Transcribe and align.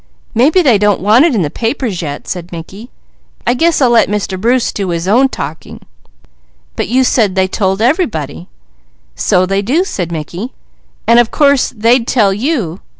"Maybe 0.33 0.63
they 0.63 0.79
don't 0.79 0.99
want 0.99 1.25
it 1.25 1.35
in 1.35 1.43
the 1.43 1.51
papers 1.51 2.01
yet," 2.01 2.27
said 2.27 2.51
Mickey. 2.51 2.89
"I 3.45 3.53
guess 3.53 3.79
I'll 3.79 3.91
let 3.91 4.09
Mr. 4.09 4.41
Bruce 4.41 4.73
do 4.73 4.89
his 4.89 5.07
own 5.07 5.29
talking." 5.29 5.81
"But 6.75 6.87
you 6.87 7.03
said 7.03 7.35
they 7.35 7.47
told 7.47 7.83
everybody." 7.83 8.47
"So 9.13 9.45
they 9.45 9.61
do," 9.61 9.83
said 9.83 10.11
Mickey. 10.11 10.53
"And 11.05 11.19
of 11.19 11.29
course 11.29 11.69
they'd 11.77 12.07
tell 12.07 12.33
you. 12.33 12.81